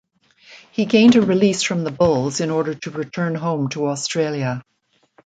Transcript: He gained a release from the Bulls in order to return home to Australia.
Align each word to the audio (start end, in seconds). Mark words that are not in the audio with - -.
He 0.71 0.85
gained 0.85 1.15
a 1.15 1.21
release 1.21 1.61
from 1.61 1.83
the 1.83 1.91
Bulls 1.91 2.41
in 2.41 2.49
order 2.49 2.73
to 2.73 2.89
return 2.89 3.35
home 3.35 3.69
to 3.69 3.85
Australia. 3.85 4.63